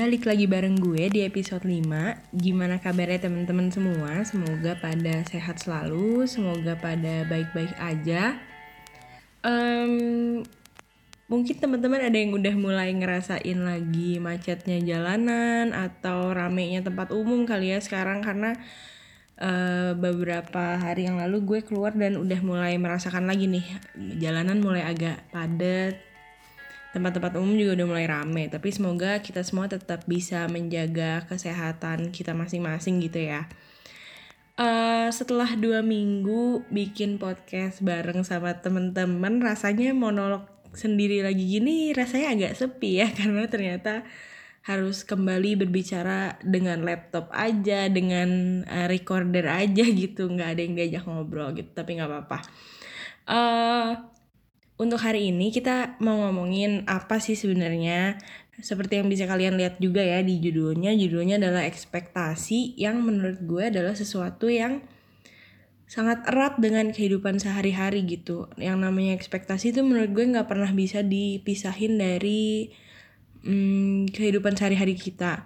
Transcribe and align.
Balik 0.00 0.24
lagi 0.24 0.48
bareng 0.48 0.80
gue 0.80 1.12
di 1.12 1.20
episode 1.28 1.60
5 1.60 2.32
Gimana 2.32 2.80
kabarnya 2.80 3.28
teman-teman 3.28 3.68
semua? 3.68 4.24
Semoga 4.24 4.72
pada 4.80 5.20
sehat 5.28 5.60
selalu 5.60 6.24
Semoga 6.24 6.72
pada 6.72 7.28
baik-baik 7.28 7.76
aja. 7.76 8.40
Um, 9.44 10.40
Mungkin 11.28 11.52
teman-teman 11.60 12.00
ada 12.00 12.16
yang 12.16 12.32
udah 12.32 12.54
mulai 12.56 12.96
ngerasain 12.96 13.60
lagi 13.60 14.16
macetnya 14.16 14.80
jalanan 14.80 15.76
Atau 15.76 16.32
ramenya 16.32 16.80
tempat 16.80 17.12
umum 17.12 17.44
kali 17.44 17.76
ya 17.76 17.84
sekarang 17.84 18.24
Karena 18.24 18.56
uh, 19.36 19.92
beberapa 20.00 20.80
hari 20.80 21.12
yang 21.12 21.20
lalu 21.20 21.44
gue 21.44 21.60
keluar 21.60 21.92
dan 21.92 22.16
udah 22.16 22.40
mulai 22.40 22.80
merasakan 22.80 23.28
lagi 23.28 23.52
nih 23.52 23.68
Jalanan 24.16 24.64
mulai 24.64 24.80
agak 24.80 25.28
padat 25.28 26.09
tempat-tempat 26.90 27.38
umum 27.38 27.54
juga 27.54 27.78
udah 27.78 27.86
mulai 27.86 28.06
rame 28.10 28.50
tapi 28.50 28.74
semoga 28.74 29.22
kita 29.22 29.46
semua 29.46 29.70
tetap 29.70 30.02
bisa 30.10 30.46
menjaga 30.50 31.22
kesehatan 31.30 32.10
kita 32.10 32.34
masing-masing 32.34 32.98
gitu 33.02 33.22
ya. 33.22 33.46
Uh, 34.60 35.08
setelah 35.08 35.56
dua 35.56 35.80
minggu 35.80 36.68
bikin 36.68 37.16
podcast 37.16 37.80
bareng 37.80 38.20
sama 38.28 38.60
temen-temen 38.60 39.40
rasanya 39.40 39.96
monolog 39.96 40.44
sendiri 40.76 41.24
lagi 41.24 41.48
gini 41.48 41.96
rasanya 41.96 42.36
agak 42.36 42.52
sepi 42.60 43.00
ya 43.00 43.08
karena 43.18 43.48
ternyata 43.48 44.04
harus 44.60 45.08
kembali 45.08 45.64
berbicara 45.64 46.36
dengan 46.44 46.84
laptop 46.84 47.32
aja 47.32 47.88
dengan 47.88 48.60
uh, 48.68 48.86
recorder 48.90 49.48
aja 49.48 49.84
gitu. 50.04 50.28
Nggak 50.28 50.48
ada 50.52 50.60
yang 50.60 50.74
diajak 50.76 51.04
ngobrol 51.08 51.56
gitu 51.56 51.70
tapi 51.72 51.96
nggak 51.96 52.10
apa-apa. 52.10 52.38
Uh, 53.24 53.90
untuk 54.80 54.96
hari 54.96 55.28
ini 55.28 55.52
kita 55.52 56.00
mau 56.00 56.24
ngomongin 56.24 56.88
apa 56.88 57.20
sih 57.20 57.36
sebenarnya? 57.36 58.16
Seperti 58.56 58.96
yang 58.96 59.12
bisa 59.12 59.28
kalian 59.28 59.60
lihat 59.60 59.76
juga 59.76 60.00
ya 60.00 60.24
di 60.24 60.40
judulnya 60.40 60.96
judulnya 60.96 61.36
adalah 61.36 61.68
ekspektasi 61.68 62.80
yang 62.80 63.04
menurut 63.04 63.44
gue 63.44 63.68
adalah 63.68 63.92
sesuatu 63.92 64.48
yang 64.48 64.80
sangat 65.84 66.24
erat 66.24 66.56
dengan 66.56 66.96
kehidupan 66.96 67.36
sehari-hari 67.36 68.08
gitu. 68.08 68.48
Yang 68.56 68.78
namanya 68.80 69.12
ekspektasi 69.20 69.76
itu 69.76 69.84
menurut 69.84 70.16
gue 70.16 70.24
nggak 70.32 70.48
pernah 70.48 70.72
bisa 70.72 71.04
dipisahin 71.04 72.00
dari 72.00 72.72
hmm, 73.44 74.08
kehidupan 74.16 74.56
sehari-hari 74.56 74.96
kita. 74.96 75.44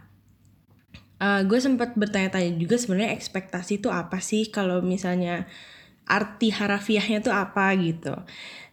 Uh, 1.18 1.42
gue 1.42 1.58
sempat 1.58 1.98
bertanya-tanya 1.98 2.54
juga 2.54 2.78
sebenarnya 2.78 3.18
ekspektasi 3.18 3.82
itu 3.82 3.90
apa 3.90 4.22
sih? 4.22 4.46
Kalau 4.46 4.78
misalnya 4.78 5.50
arti 6.04 6.52
harafiahnya 6.52 7.24
itu 7.24 7.32
apa 7.32 7.72
gitu 7.80 8.14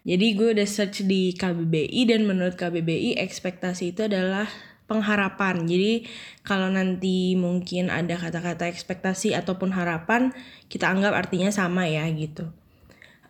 jadi 0.01 0.33
gue 0.33 0.57
udah 0.57 0.65
search 0.65 1.05
di 1.05 1.37
KBBI 1.37 2.09
dan 2.09 2.25
menurut 2.25 2.57
KBBI 2.57 3.21
ekspektasi 3.21 3.93
itu 3.93 4.09
adalah 4.09 4.49
pengharapan. 4.89 5.69
Jadi 5.69 6.09
kalau 6.41 6.73
nanti 6.73 7.37
mungkin 7.37 7.93
ada 7.93 8.17
kata-kata 8.17 8.65
ekspektasi 8.65 9.37
ataupun 9.37 9.71
harapan, 9.77 10.33
kita 10.73 10.89
anggap 10.89 11.13
artinya 11.13 11.53
sama 11.53 11.85
ya 11.85 12.09
gitu. 12.09 12.49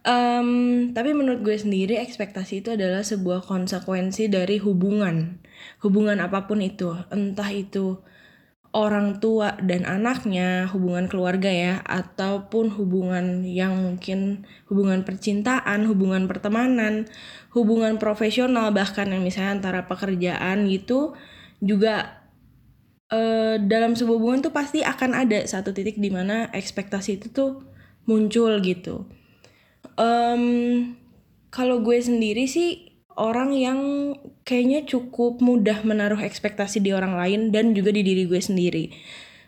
Um, 0.01 0.89
tapi 0.97 1.13
menurut 1.13 1.45
gue 1.45 1.53
sendiri 1.53 2.01
ekspektasi 2.01 2.65
itu 2.65 2.73
adalah 2.73 3.05
sebuah 3.05 3.45
konsekuensi 3.45 4.33
dari 4.33 4.57
hubungan, 4.57 5.37
hubungan 5.85 6.17
apa 6.17 6.49
pun 6.49 6.57
itu, 6.65 6.89
entah 7.13 7.53
itu 7.53 8.01
orang 8.71 9.19
tua 9.19 9.59
dan 9.59 9.83
anaknya, 9.83 10.63
hubungan 10.71 11.11
keluarga 11.11 11.51
ya, 11.51 11.83
ataupun 11.83 12.71
hubungan 12.71 13.43
yang 13.43 13.75
mungkin 13.75 14.47
hubungan 14.71 15.03
percintaan, 15.03 15.83
hubungan 15.87 16.31
pertemanan, 16.31 17.11
hubungan 17.51 17.99
profesional 17.99 18.71
bahkan 18.71 19.11
yang 19.11 19.23
misalnya 19.23 19.59
antara 19.59 19.91
pekerjaan 19.91 20.71
gitu 20.71 21.19
juga 21.59 22.23
eh, 23.11 23.59
dalam 23.59 23.93
sebuah 23.93 24.17
hubungan 24.17 24.39
tuh 24.47 24.55
pasti 24.55 24.79
akan 24.87 25.27
ada 25.27 25.43
satu 25.43 25.75
titik 25.75 25.99
di 25.99 26.07
mana 26.07 26.47
ekspektasi 26.55 27.19
itu 27.19 27.27
tuh 27.27 27.67
muncul 28.07 28.55
gitu. 28.63 29.03
Um, 29.99 30.95
kalau 31.51 31.83
gue 31.83 31.99
sendiri 31.99 32.47
sih 32.47 32.95
orang 33.19 33.51
yang 33.51 33.79
kayaknya 34.51 34.83
cukup 34.83 35.39
mudah 35.39 35.87
menaruh 35.87 36.19
ekspektasi 36.19 36.83
di 36.83 36.91
orang 36.91 37.15
lain 37.15 37.55
dan 37.55 37.71
juga 37.71 37.95
di 37.95 38.03
diri 38.03 38.27
gue 38.27 38.43
sendiri. 38.43 38.91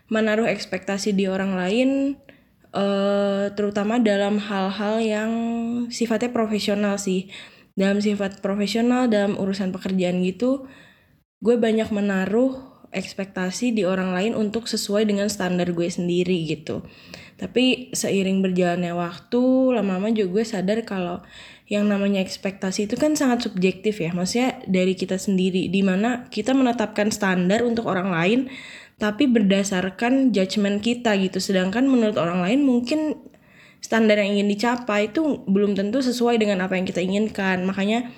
Menaruh 0.08 0.48
ekspektasi 0.48 1.12
di 1.12 1.28
orang 1.28 1.52
lain 1.52 2.16
uh, 2.72 3.52
terutama 3.52 4.00
dalam 4.00 4.40
hal-hal 4.40 5.04
yang 5.04 5.30
sifatnya 5.92 6.32
profesional 6.32 6.96
sih. 6.96 7.28
Dalam 7.76 8.00
sifat 8.00 8.40
profesional 8.40 9.12
dalam 9.12 9.36
urusan 9.36 9.74
pekerjaan 9.74 10.24
gitu, 10.24 10.64
gue 11.44 11.60
banyak 11.60 11.92
menaruh 11.92 12.56
ekspektasi 12.94 13.74
di 13.74 13.82
orang 13.82 14.14
lain 14.14 14.32
untuk 14.32 14.70
sesuai 14.70 15.04
dengan 15.04 15.28
standar 15.28 15.74
gue 15.74 15.90
sendiri 15.90 16.48
gitu. 16.48 16.86
Tapi 17.34 17.90
seiring 17.90 18.40
berjalannya 18.40 18.94
waktu, 18.94 19.42
lama-lama 19.74 20.14
juga 20.14 20.40
gue 20.40 20.44
sadar 20.46 20.78
kalau 20.86 21.20
yang 21.64 21.88
namanya 21.88 22.20
ekspektasi 22.20 22.84
itu 22.84 23.00
kan 23.00 23.16
sangat 23.16 23.48
subjektif 23.48 23.96
ya. 23.96 24.12
Maksudnya 24.12 24.60
dari 24.68 24.92
kita 24.92 25.16
sendiri 25.16 25.72
di 25.72 25.80
mana 25.80 26.28
kita 26.28 26.52
menetapkan 26.52 27.08
standar 27.08 27.64
untuk 27.64 27.88
orang 27.88 28.12
lain 28.12 28.40
tapi 29.00 29.26
berdasarkan 29.26 30.30
judgement 30.30 30.84
kita 30.84 31.16
gitu. 31.16 31.40
Sedangkan 31.40 31.88
menurut 31.88 32.20
orang 32.20 32.44
lain 32.44 32.68
mungkin 32.68 33.16
standar 33.80 34.20
yang 34.20 34.36
ingin 34.36 34.48
dicapai 34.52 35.12
itu 35.12 35.44
belum 35.48 35.76
tentu 35.76 36.04
sesuai 36.04 36.36
dengan 36.36 36.60
apa 36.64 36.76
yang 36.76 36.84
kita 36.84 37.00
inginkan. 37.00 37.64
Makanya 37.64 38.12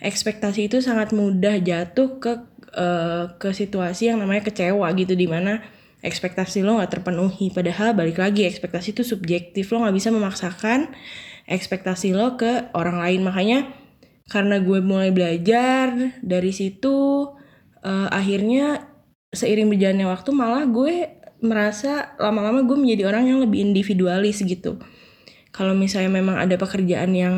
ekspektasi 0.00 0.72
itu 0.72 0.80
sangat 0.80 1.12
mudah 1.12 1.60
jatuh 1.60 2.16
ke 2.16 2.32
uh, 2.72 3.36
ke 3.36 3.52
situasi 3.52 4.08
yang 4.08 4.18
namanya 4.24 4.48
kecewa 4.48 4.88
gitu 4.96 5.12
di 5.12 5.28
mana 5.28 5.60
ekspektasi 6.00 6.64
lo 6.64 6.80
nggak 6.80 7.00
terpenuhi. 7.00 7.52
Padahal 7.52 7.92
balik 7.92 8.16
lagi 8.16 8.48
ekspektasi 8.48 8.96
itu 8.96 9.02
subjektif. 9.04 9.68
Lo 9.76 9.84
nggak 9.84 9.96
bisa 9.96 10.08
memaksakan 10.08 10.88
ekspektasi 11.48 12.12
lo 12.12 12.36
ke 12.36 12.70
orang 12.76 13.00
lain. 13.00 13.20
Makanya 13.24 13.58
karena 14.28 14.60
gue 14.60 14.78
mulai 14.84 15.08
belajar 15.08 16.14
dari 16.20 16.52
situ 16.52 17.24
uh, 17.82 18.08
akhirnya 18.12 18.84
seiring 19.32 19.72
berjalannya 19.72 20.06
waktu 20.08 20.30
malah 20.36 20.68
gue 20.68 21.18
merasa 21.40 22.12
lama-lama 22.20 22.64
gue 22.66 22.76
menjadi 22.76 23.08
orang 23.08 23.24
yang 23.32 23.38
lebih 23.40 23.64
individualis 23.64 24.44
gitu. 24.44 24.76
Kalau 25.48 25.72
misalnya 25.72 26.12
memang 26.12 26.36
ada 26.36 26.60
pekerjaan 26.60 27.16
yang 27.16 27.36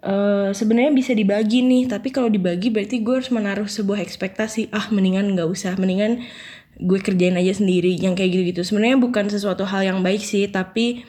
uh, 0.00 0.50
sebenarnya 0.56 0.92
bisa 0.96 1.12
dibagi 1.12 1.60
nih 1.60 1.84
tapi 1.90 2.08
kalau 2.08 2.32
dibagi 2.32 2.72
berarti 2.72 3.04
gue 3.04 3.14
harus 3.20 3.28
menaruh 3.28 3.68
sebuah 3.68 4.00
ekspektasi. 4.00 4.72
Ah 4.72 4.88
mendingan 4.88 5.36
nggak 5.36 5.48
usah 5.48 5.76
mendingan 5.76 6.24
gue 6.78 6.98
kerjain 7.02 7.34
aja 7.34 7.58
sendiri 7.58 7.92
yang 7.98 8.16
kayak 8.16 8.32
gitu-gitu. 8.32 8.62
Sebenarnya 8.64 8.96
bukan 8.96 9.28
sesuatu 9.28 9.66
hal 9.68 9.84
yang 9.84 10.00
baik 10.00 10.22
sih 10.22 10.48
tapi 10.48 11.02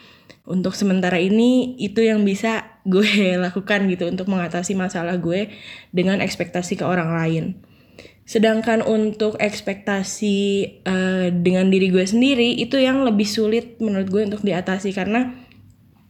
untuk 0.50 0.74
sementara 0.74 1.22
ini 1.22 1.78
itu 1.78 2.02
yang 2.02 2.26
bisa 2.26 2.82
gue 2.82 3.06
lakukan 3.46 3.86
gitu 3.86 4.10
untuk 4.10 4.26
mengatasi 4.26 4.74
masalah 4.74 5.14
gue 5.16 5.54
dengan 5.94 6.18
ekspektasi 6.18 6.82
ke 6.82 6.84
orang 6.84 7.14
lain. 7.14 7.44
Sedangkan 8.26 8.82
untuk 8.82 9.38
ekspektasi 9.38 10.38
uh, 10.86 11.26
dengan 11.30 11.70
diri 11.70 11.90
gue 11.90 12.02
sendiri 12.02 12.58
itu 12.58 12.78
yang 12.78 13.02
lebih 13.06 13.26
sulit 13.26 13.78
menurut 13.78 14.06
gue 14.10 14.22
untuk 14.26 14.42
diatasi 14.42 14.90
karena 14.94 15.34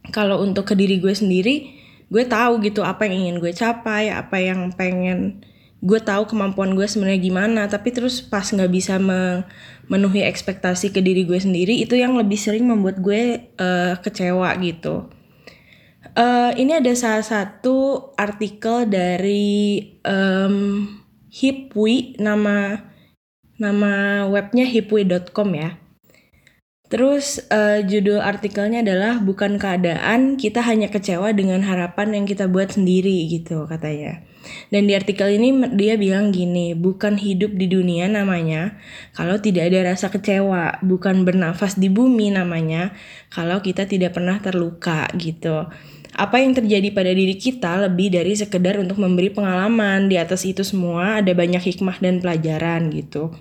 kalau 0.09 0.41
untuk 0.41 0.69
ke 0.69 0.73
diri 0.77 0.97
gue 0.97 1.13
sendiri 1.13 1.81
gue 2.11 2.23
tahu 2.27 2.59
gitu 2.65 2.83
apa 2.83 3.07
yang 3.07 3.25
ingin 3.25 3.37
gue 3.39 3.53
capai, 3.55 4.11
apa 4.11 4.37
yang 4.37 4.73
pengen 4.75 5.45
gue 5.81 5.99
tahu 5.99 6.29
kemampuan 6.29 6.77
gue 6.77 6.85
sebenarnya 6.85 7.21
gimana 7.21 7.61
tapi 7.65 7.89
terus 7.89 8.21
pas 8.21 8.45
nggak 8.45 8.69
bisa 8.69 9.01
memenuhi 9.01 10.21
ekspektasi 10.21 10.93
ke 10.93 11.01
diri 11.01 11.25
gue 11.25 11.41
sendiri 11.41 11.81
itu 11.81 11.97
yang 11.97 12.13
lebih 12.13 12.37
sering 12.37 12.69
membuat 12.69 13.01
gue 13.01 13.49
uh, 13.57 13.97
kecewa 13.97 14.53
gitu. 14.61 15.09
Uh, 16.11 16.51
ini 16.59 16.77
ada 16.77 16.91
salah 16.93 17.23
satu 17.25 18.09
artikel 18.19 18.85
dari 18.85 19.79
um, 20.05 20.85
Hipwi 21.31 22.19
nama 22.19 22.83
nama 23.55 24.25
webnya 24.27 24.65
hipwi.com 24.65 25.49
ya 25.53 25.77
Terus 26.91 27.39
uh, 27.47 27.79
judul 27.87 28.19
artikelnya 28.19 28.83
adalah 28.83 29.23
bukan 29.23 29.55
keadaan 29.55 30.35
kita 30.35 30.59
hanya 30.59 30.91
kecewa 30.91 31.31
dengan 31.31 31.63
harapan 31.63 32.19
yang 32.19 32.25
kita 32.27 32.51
buat 32.51 32.75
sendiri 32.75 33.31
gitu 33.31 33.63
katanya. 33.63 34.27
Dan 34.67 34.91
di 34.91 34.93
artikel 34.97 35.31
ini 35.39 35.71
dia 35.79 35.95
bilang 35.95 36.35
gini, 36.35 36.75
bukan 36.75 37.15
hidup 37.15 37.55
di 37.55 37.71
dunia 37.71 38.11
namanya 38.11 38.75
kalau 39.15 39.39
tidak 39.39 39.71
ada 39.71 39.95
rasa 39.95 40.11
kecewa, 40.11 40.83
bukan 40.83 41.23
bernafas 41.23 41.79
di 41.79 41.87
bumi 41.87 42.35
namanya 42.35 42.91
kalau 43.31 43.63
kita 43.63 43.87
tidak 43.87 44.19
pernah 44.19 44.43
terluka 44.43 45.07
gitu. 45.15 45.71
Apa 46.11 46.43
yang 46.43 46.51
terjadi 46.51 46.91
pada 46.91 47.15
diri 47.15 47.39
kita 47.39 47.87
lebih 47.87 48.11
dari 48.11 48.35
sekedar 48.35 48.75
untuk 48.83 48.99
memberi 48.99 49.31
pengalaman. 49.31 50.11
Di 50.11 50.19
atas 50.19 50.43
itu 50.43 50.59
semua 50.67 51.23
ada 51.23 51.31
banyak 51.31 51.63
hikmah 51.63 52.03
dan 52.03 52.19
pelajaran 52.19 52.91
gitu. 52.91 53.31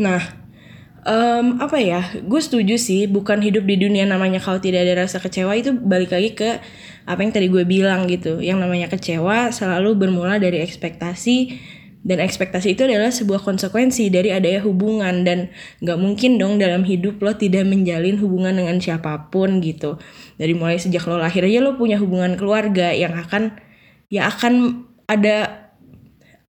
Nah, 0.00 0.45
um, 1.06 1.62
apa 1.62 1.78
ya? 1.78 2.02
Gue 2.26 2.42
setuju 2.42 2.76
sih 2.76 3.06
bukan 3.06 3.38
hidup 3.40 3.64
di 3.64 3.78
dunia 3.78 4.04
namanya 4.04 4.42
kalau 4.42 4.58
tidak 4.58 4.84
ada 4.84 5.06
rasa 5.06 5.22
kecewa 5.22 5.54
itu 5.54 5.72
balik 5.72 6.10
lagi 6.12 6.34
ke 6.34 6.58
apa 7.06 7.22
yang 7.22 7.32
tadi 7.32 7.46
gue 7.46 7.62
bilang 7.62 8.10
gitu. 8.10 8.42
Yang 8.42 8.58
namanya 8.66 8.90
kecewa 8.90 9.54
selalu 9.54 9.94
bermula 9.94 10.42
dari 10.42 10.60
ekspektasi 10.60 11.56
dan 12.06 12.22
ekspektasi 12.22 12.78
itu 12.78 12.86
adalah 12.86 13.10
sebuah 13.10 13.42
konsekuensi 13.42 14.10
dari 14.10 14.34
adanya 14.34 14.62
hubungan. 14.66 15.22
Dan 15.22 15.50
nggak 15.82 15.98
mungkin 15.98 16.36
dong 16.36 16.58
dalam 16.58 16.82
hidup 16.82 17.22
lo 17.22 17.34
tidak 17.38 17.64
menjalin 17.66 18.18
hubungan 18.18 18.52
dengan 18.58 18.76
siapa 18.82 19.30
pun 19.30 19.62
gitu. 19.62 19.96
Dari 20.36 20.52
mulai 20.52 20.82
sejak 20.82 21.06
lo 21.06 21.22
lahir 21.22 21.46
aja 21.46 21.62
lo 21.62 21.78
punya 21.78 21.96
hubungan 22.02 22.34
keluarga 22.34 22.90
yang 22.90 23.14
akan 23.14 23.56
ya 24.10 24.30
akan 24.30 24.86
ada 25.06 25.65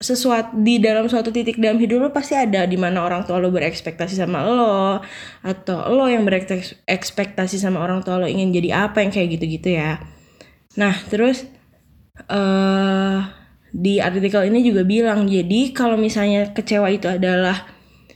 sesuatu 0.03 0.59
di 0.59 0.83
dalam 0.83 1.07
suatu 1.07 1.31
titik 1.31 1.55
dalam 1.55 1.79
hidup 1.79 2.03
lo 2.03 2.09
pasti 2.11 2.35
ada 2.35 2.67
di 2.67 2.75
mana 2.75 3.01
orang 3.07 3.23
tua 3.23 3.39
lo 3.39 3.49
berekspektasi 3.49 4.19
sama 4.19 4.43
lo 4.43 4.99
atau 5.41 5.87
lo 5.95 6.11
yang 6.11 6.27
berekspektasi 6.27 7.55
sama 7.55 7.79
orang 7.79 8.03
tua 8.03 8.19
lo 8.19 8.27
ingin 8.27 8.51
jadi 8.51 8.91
apa 8.91 8.99
yang 8.99 9.15
kayak 9.15 9.39
gitu-gitu 9.39 9.79
ya. 9.79 10.03
Nah, 10.75 10.93
terus 11.07 11.47
eh 12.27 12.35
uh, 12.35 13.19
di 13.73 13.97
artikel 13.97 14.53
ini 14.53 14.61
juga 14.61 14.85
bilang 14.85 15.25
jadi 15.25 15.73
kalau 15.73 15.97
misalnya 15.97 16.53
kecewa 16.53 16.93
itu 16.93 17.09
adalah 17.09 17.65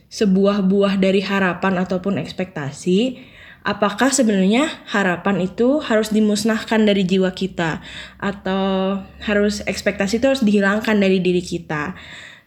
sebuah 0.08 0.62
buah 0.64 0.94
dari 0.96 1.20
harapan 1.20 1.82
ataupun 1.82 2.16
ekspektasi 2.22 3.18
apakah 3.66 4.10
sebenarnya 4.14 4.68
harapan 4.88 5.44
itu 5.44 5.82
harus 5.82 6.10
dimusnahkan 6.14 6.82
dari 6.84 7.04
jiwa 7.04 7.32
kita 7.34 7.82
atau 8.18 8.98
harus 9.24 9.60
ekspektasi 9.66 10.22
itu 10.22 10.26
harus 10.26 10.44
dihilangkan 10.44 10.96
dari 10.98 11.18
diri 11.18 11.42
kita. 11.42 11.98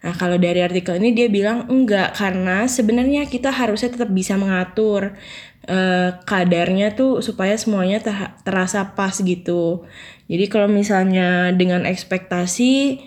Nah, 0.01 0.13
kalau 0.17 0.41
dari 0.41 0.65
artikel 0.65 0.97
ini 0.97 1.13
dia 1.13 1.29
bilang 1.29 1.69
enggak 1.69 2.17
karena 2.17 2.65
sebenarnya 2.65 3.29
kita 3.29 3.53
harusnya 3.53 3.93
tetap 3.93 4.09
bisa 4.09 4.33
mengatur 4.33 5.13
uh, 5.69 6.09
kadarnya 6.25 6.97
tuh 6.97 7.21
supaya 7.21 7.53
semuanya 7.53 8.01
ter 8.01 8.17
terasa 8.41 8.97
pas 8.97 9.13
gitu. 9.13 9.85
Jadi 10.25 10.45
kalau 10.49 10.65
misalnya 10.71 11.53
dengan 11.53 11.85
ekspektasi 11.85 12.97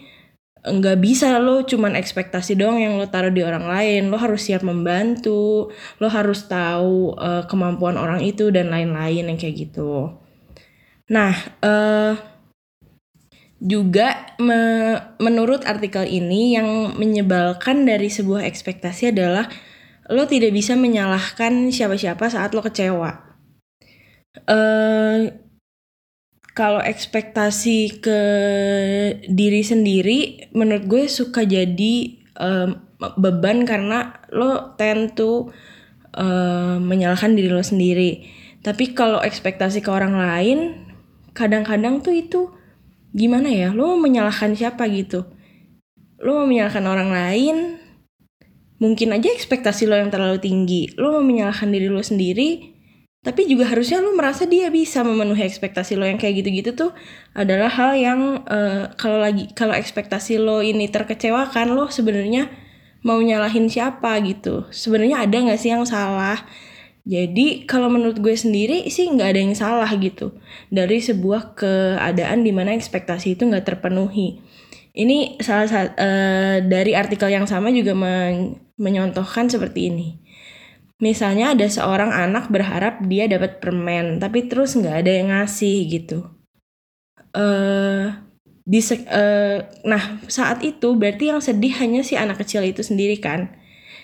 nggak 0.64 0.96
bisa 0.96 1.36
lo 1.36 1.68
cuman 1.68 1.92
ekspektasi 1.92 2.56
doang 2.56 2.80
yang 2.80 2.96
lo 2.96 3.04
taruh 3.12 3.28
di 3.28 3.44
orang 3.44 3.68
lain. 3.68 4.08
Lo 4.08 4.16
harus 4.16 4.48
siap 4.48 4.64
membantu 4.64 5.68
lo 6.00 6.08
harus 6.08 6.48
tahu 6.48 7.12
uh, 7.20 7.44
kemampuan 7.44 8.00
orang 8.00 8.24
itu 8.24 8.48
dan 8.48 8.72
lain-lain 8.72 9.28
yang 9.28 9.38
kayak 9.38 9.68
gitu. 9.68 10.16
Nah 11.12 11.36
uh, 11.60 12.16
juga 13.60 14.36
me 14.40 14.60
menurut 15.20 15.68
artikel 15.68 16.08
ini 16.08 16.56
yang 16.56 16.96
menyebalkan 16.96 17.84
dari 17.84 18.08
sebuah 18.08 18.48
ekspektasi 18.48 19.12
adalah 19.12 19.48
lo 20.08 20.24
tidak 20.28 20.52
bisa 20.52 20.76
menyalahkan 20.76 21.68
siapa-siapa 21.72 22.24
saat 22.32 22.56
lo 22.56 22.64
kecewa. 22.64 23.36
Uh, 24.48 25.43
kalau 26.54 26.78
ekspektasi 26.78 27.98
ke 27.98 28.20
diri 29.26 29.62
sendiri 29.66 30.48
menurut 30.54 30.86
gue 30.86 31.04
suka 31.10 31.42
jadi 31.42 32.14
um, 32.38 32.78
beban 33.18 33.66
karena 33.66 34.22
lo 34.30 34.78
tend 34.78 35.18
to 35.18 35.50
uh, 36.14 36.78
menyalahkan 36.78 37.34
diri 37.34 37.50
lo 37.50 37.60
sendiri. 37.60 38.30
Tapi 38.62 38.94
kalau 38.94 39.20
ekspektasi 39.20 39.82
ke 39.82 39.90
orang 39.90 40.14
lain 40.14 40.58
kadang-kadang 41.34 42.00
tuh 42.00 42.14
itu 42.14 42.40
gimana 43.10 43.50
ya 43.50 43.74
lo 43.74 43.98
mau 43.98 44.06
menyalahkan 44.06 44.54
siapa 44.54 44.86
gitu? 44.94 45.26
Lo 46.22 46.38
mau 46.38 46.46
menyalahkan 46.46 46.86
orang 46.86 47.10
lain 47.10 47.56
mungkin 48.78 49.10
aja 49.10 49.26
ekspektasi 49.26 49.90
lo 49.90 49.98
yang 49.98 50.14
terlalu 50.14 50.38
tinggi. 50.38 50.94
Lo 50.94 51.18
mau 51.18 51.24
menyalahkan 51.26 51.66
diri 51.66 51.90
lo 51.90 51.98
sendiri 52.00 52.73
tapi 53.24 53.48
juga 53.48 53.64
harusnya 53.72 54.04
lo 54.04 54.12
merasa 54.12 54.44
dia 54.44 54.68
bisa 54.68 55.00
memenuhi 55.00 55.48
ekspektasi 55.48 55.96
lo 55.96 56.04
yang 56.04 56.20
kayak 56.20 56.44
gitu-gitu 56.44 56.76
tuh 56.76 56.92
adalah 57.32 57.72
hal 57.72 57.96
yang 57.96 58.44
uh, 58.44 58.92
kalau 59.00 59.16
lagi 59.16 59.48
kalau 59.56 59.72
ekspektasi 59.72 60.36
lo 60.36 60.60
ini 60.60 60.92
terkecewakan 60.92 61.72
lo 61.72 61.88
sebenarnya 61.88 62.52
mau 63.00 63.16
nyalahin 63.20 63.68
siapa 63.72 64.20
gitu. 64.24 64.68
Sebenarnya 64.68 65.24
ada 65.24 65.36
nggak 65.40 65.60
sih 65.60 65.72
yang 65.72 65.88
salah? 65.88 66.44
Jadi 67.04 67.64
kalau 67.64 67.92
menurut 67.92 68.20
gue 68.20 68.32
sendiri 68.32 68.88
sih 68.92 69.08
nggak 69.08 69.28
ada 69.36 69.40
yang 69.40 69.56
salah 69.56 69.90
gitu 69.96 70.36
dari 70.72 71.00
sebuah 71.00 71.56
keadaan 71.56 72.44
di 72.44 72.52
mana 72.52 72.76
ekspektasi 72.76 73.40
itu 73.40 73.48
nggak 73.48 73.64
terpenuhi. 73.64 74.40
Ini 74.94 75.40
salah 75.40 75.68
satu 75.68 75.90
uh, 75.96 76.56
dari 76.60 76.92
artikel 76.92 77.32
yang 77.32 77.48
sama 77.48 77.72
juga 77.72 77.96
men 77.96 78.60
menyontohkan 78.74 79.46
seperti 79.46 79.86
ini 79.86 80.23
misalnya 81.04 81.52
ada 81.52 81.68
seorang 81.68 82.08
anak 82.08 82.48
berharap 82.48 83.04
dia 83.04 83.28
dapat 83.28 83.60
permen 83.60 84.16
tapi 84.16 84.48
terus 84.48 84.72
nggak 84.72 85.04
ada 85.04 85.12
yang 85.12 85.28
ngasih 85.28 85.76
gitu. 85.92 86.24
Uh, 87.36 88.24
uh, 89.12 89.58
nah 89.84 90.02
saat 90.32 90.64
itu 90.64 90.96
berarti 90.96 91.28
yang 91.28 91.44
sedih 91.44 91.76
hanya 91.76 92.00
si 92.00 92.16
anak 92.16 92.40
kecil 92.40 92.64
itu 92.64 92.80
sendiri 92.80 93.20
kan? 93.20 93.52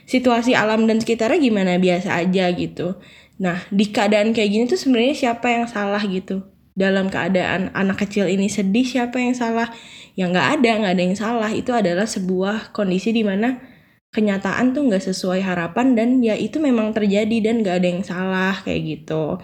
Situasi 0.05 0.53
alam 0.53 0.85
dan 0.85 1.01
sekitarnya 1.01 1.41
gimana? 1.41 1.81
Biasa 1.81 2.21
aja 2.21 2.53
gitu. 2.53 3.01
Nah 3.41 3.65
di 3.73 3.89
keadaan 3.89 4.37
kayak 4.37 4.51
gini 4.53 4.65
tuh 4.69 4.77
sebenarnya 4.77 5.17
siapa 5.17 5.49
yang 5.49 5.65
salah 5.65 6.05
gitu? 6.05 6.45
Dalam 6.77 7.09
keadaan 7.09 7.73
anak 7.73 8.05
kecil 8.05 8.29
ini 8.29 8.53
sedih 8.53 8.85
siapa 8.85 9.17
yang 9.17 9.33
salah? 9.33 9.73
Ya 10.21 10.29
nggak 10.29 10.61
ada 10.61 10.71
nggak 10.85 10.93
ada 10.93 11.03
yang 11.09 11.17
salah. 11.17 11.51
Itu 11.55 11.73
adalah 11.73 12.05
sebuah 12.05 12.77
kondisi 12.77 13.17
di 13.17 13.25
mana 13.25 13.70
kenyataan 14.11 14.75
tuh 14.75 14.91
nggak 14.91 15.07
sesuai 15.07 15.41
harapan 15.43 15.95
dan 15.95 16.09
ya 16.19 16.35
itu 16.35 16.59
memang 16.59 16.91
terjadi 16.91 17.37
dan 17.47 17.63
gak 17.63 17.83
ada 17.83 17.89
yang 17.89 18.03
salah 18.03 18.55
kayak 18.67 18.99
gitu. 18.99 19.39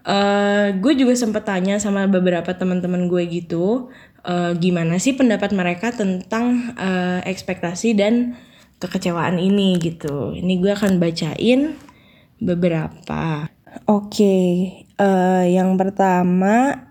Uh, 0.00 0.72
gue 0.80 0.96
juga 0.96 1.12
sempet 1.12 1.44
tanya 1.44 1.76
sama 1.76 2.08
beberapa 2.08 2.56
teman-teman 2.56 3.04
gue 3.04 3.20
gitu, 3.28 3.92
uh, 4.24 4.52
gimana 4.56 4.96
sih 4.96 5.12
pendapat 5.12 5.52
mereka 5.52 5.92
tentang 5.92 6.72
uh, 6.80 7.20
ekspektasi 7.28 7.92
dan 7.96 8.36
kekecewaan 8.80 9.36
ini 9.36 9.76
gitu. 9.76 10.32
Ini 10.32 10.56
gue 10.56 10.72
akan 10.72 10.96
bacain 10.96 11.76
beberapa. 12.40 13.52
Oke, 13.84 14.24
okay, 14.24 14.48
uh, 14.96 15.44
yang 15.44 15.76
pertama 15.76 16.89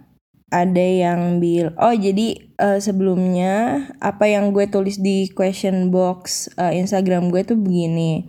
ada 0.50 0.82
yang 0.82 1.38
bil 1.38 1.70
oh 1.78 1.94
jadi 1.94 2.50
uh, 2.58 2.80
sebelumnya 2.82 3.86
apa 4.02 4.26
yang 4.26 4.50
gue 4.50 4.66
tulis 4.68 4.98
di 4.98 5.30
question 5.30 5.94
box 5.94 6.50
uh, 6.60 6.74
Instagram 6.74 7.30
gue 7.30 7.42
tuh 7.46 7.58
begini. 7.58 8.28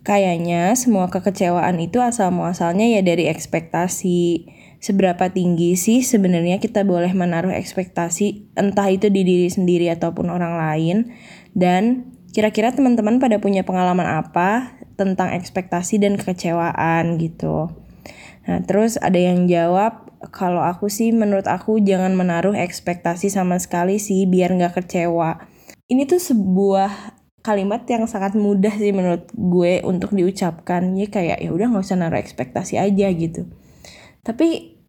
Kayaknya 0.00 0.72
semua 0.80 1.12
kekecewaan 1.12 1.76
itu 1.76 2.00
asal 2.00 2.32
muasalnya 2.32 2.88
ya 2.88 3.00
dari 3.04 3.28
ekspektasi. 3.28 4.48
Seberapa 4.80 5.28
tinggi 5.28 5.76
sih 5.76 6.00
sebenarnya 6.00 6.56
kita 6.56 6.88
boleh 6.88 7.12
menaruh 7.12 7.52
ekspektasi 7.52 8.56
entah 8.56 8.88
itu 8.88 9.12
di 9.12 9.28
diri 9.28 9.52
sendiri 9.52 9.92
ataupun 9.92 10.32
orang 10.32 10.56
lain? 10.56 10.96
Dan 11.52 12.08
kira-kira 12.32 12.72
teman-teman 12.72 13.20
pada 13.20 13.36
punya 13.44 13.60
pengalaman 13.60 14.08
apa 14.08 14.80
tentang 14.96 15.36
ekspektasi 15.36 16.00
dan 16.00 16.16
kekecewaan 16.16 17.20
gitu? 17.20 17.68
Nah, 18.48 18.64
terus 18.64 18.96
ada 18.96 19.20
yang 19.20 19.44
jawab 19.52 20.09
kalau 20.30 20.64
aku 20.64 20.88
sih 20.88 21.12
menurut 21.12 21.46
aku 21.46 21.78
jangan 21.82 22.14
menaruh 22.16 22.56
ekspektasi 22.56 23.28
sama 23.28 23.58
sekali 23.60 24.00
sih 24.00 24.24
biar 24.24 24.56
nggak 24.56 24.82
kecewa. 24.82 25.46
Ini 25.90 26.06
tuh 26.06 26.22
sebuah 26.22 27.18
kalimat 27.44 27.84
yang 27.90 28.08
sangat 28.08 28.38
mudah 28.38 28.72
sih 28.78 28.94
menurut 28.94 29.28
gue 29.34 29.84
untuk 29.84 30.16
diucapkan. 30.16 30.94
Ya 30.96 31.06
kayak 31.10 31.44
ya 31.44 31.50
udah 31.52 31.74
nggak 31.74 31.84
usah 31.84 31.98
naruh 31.98 32.18
ekspektasi 32.18 32.80
aja 32.80 33.06
gitu. 33.12 33.50
Tapi 34.24 34.79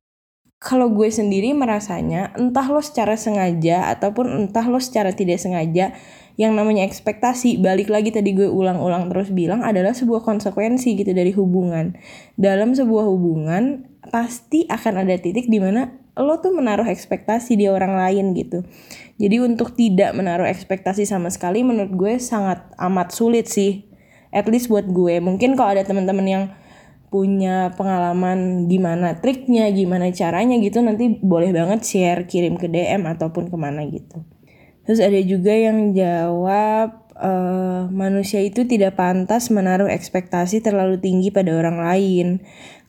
kalau 0.61 0.93
gue 0.93 1.09
sendiri 1.09 1.57
merasanya 1.57 2.37
entah 2.37 2.69
lo 2.69 2.85
secara 2.85 3.17
sengaja 3.17 3.89
ataupun 3.97 4.45
entah 4.45 4.69
lo 4.69 4.77
secara 4.77 5.09
tidak 5.09 5.41
sengaja 5.41 5.97
yang 6.37 6.53
namanya 6.53 6.85
ekspektasi 6.85 7.57
balik 7.57 7.89
lagi 7.89 8.13
tadi 8.13 8.37
gue 8.37 8.45
ulang-ulang 8.45 9.09
terus 9.09 9.33
bilang 9.33 9.65
adalah 9.65 9.97
sebuah 9.97 10.21
konsekuensi 10.21 10.93
gitu 10.93 11.17
dari 11.17 11.33
hubungan 11.33 11.97
dalam 12.37 12.77
sebuah 12.77 13.09
hubungan 13.09 13.89
pasti 14.13 14.69
akan 14.69 15.01
ada 15.01 15.17
titik 15.17 15.49
di 15.49 15.57
mana 15.57 15.97
lo 16.19 16.37
tuh 16.43 16.51
menaruh 16.51 16.85
ekspektasi 16.85 17.55
di 17.55 17.71
orang 17.71 17.95
lain 17.95 18.35
gitu. 18.35 18.67
Jadi 19.15 19.37
untuk 19.39 19.71
tidak 19.79 20.11
menaruh 20.11 20.43
ekspektasi 20.43 21.07
sama 21.07 21.31
sekali 21.31 21.63
menurut 21.63 21.93
gue 21.95 22.13
sangat 22.19 22.67
amat 22.75 23.15
sulit 23.15 23.47
sih. 23.47 23.87
At 24.31 24.47
least 24.47 24.67
buat 24.67 24.87
gue. 24.87 25.19
Mungkin 25.23 25.55
kalau 25.55 25.75
ada 25.75 25.83
teman-teman 25.83 26.27
yang 26.27 26.43
punya 27.11 27.75
pengalaman 27.75 28.71
gimana 28.71 29.19
triknya, 29.19 29.67
gimana 29.75 30.09
caranya 30.15 30.55
gitu 30.63 30.79
nanti 30.79 31.19
boleh 31.19 31.51
banget 31.51 31.83
share 31.83 32.23
kirim 32.23 32.55
ke 32.55 32.71
DM 32.71 33.03
ataupun 33.03 33.51
ke 33.51 33.57
mana 33.59 33.83
gitu. 33.83 34.23
Terus 34.87 35.03
ada 35.03 35.19
juga 35.19 35.51
yang 35.51 35.91
jawab 35.91 37.11
uh, 37.19 37.91
manusia 37.91 38.41
itu 38.41 38.65
tidak 38.65 38.97
pantas 38.97 39.53
menaruh 39.53 39.91
ekspektasi 39.91 40.63
terlalu 40.63 40.97
tinggi 41.03 41.29
pada 41.29 41.51
orang 41.53 41.77
lain. 41.83 42.27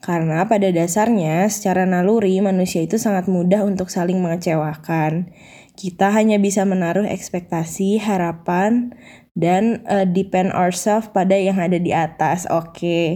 Karena 0.03 0.47
pada 0.51 0.71
dasarnya 0.71 1.47
secara 1.47 1.87
naluri 1.87 2.39
manusia 2.43 2.83
itu 2.83 2.99
sangat 2.99 3.27
mudah 3.27 3.63
untuk 3.63 3.91
saling 3.91 4.19
mengecewakan. 4.19 5.31
Kita 5.75 6.11
hanya 6.15 6.43
bisa 6.43 6.67
menaruh 6.67 7.07
ekspektasi, 7.07 8.03
harapan, 8.03 8.93
dan 9.33 9.81
uh, 9.89 10.05
depend 10.05 10.53
ourselves 10.53 11.09
pada 11.09 11.33
yang 11.33 11.57
ada 11.57 11.81
di 11.81 11.95
atas. 11.97 12.45
Oke, 12.51 12.77
okay. 12.77 13.07